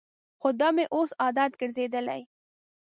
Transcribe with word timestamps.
خو 0.39 0.47
دا 0.59 0.67
مې 0.75 0.85
اوس 0.95 1.11
عادت 1.21 1.51
ګرځېدلی. 1.61 2.21